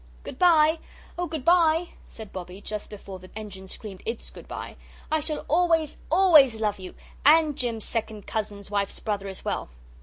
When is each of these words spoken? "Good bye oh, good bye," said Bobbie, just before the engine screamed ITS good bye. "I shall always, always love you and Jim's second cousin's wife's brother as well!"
"Good 0.23 0.39
bye 0.39 0.79
oh, 1.15 1.27
good 1.27 1.45
bye," 1.45 1.89
said 2.07 2.33
Bobbie, 2.33 2.59
just 2.59 2.89
before 2.89 3.19
the 3.19 3.29
engine 3.35 3.67
screamed 3.67 4.01
ITS 4.07 4.31
good 4.31 4.47
bye. 4.47 4.75
"I 5.11 5.19
shall 5.19 5.45
always, 5.47 5.99
always 6.11 6.55
love 6.55 6.79
you 6.79 6.95
and 7.23 7.55
Jim's 7.55 7.85
second 7.85 8.25
cousin's 8.25 8.71
wife's 8.71 8.99
brother 8.99 9.27
as 9.27 9.45
well!" 9.45 9.69